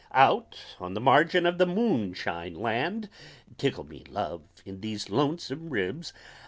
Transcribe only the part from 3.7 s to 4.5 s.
me, Love,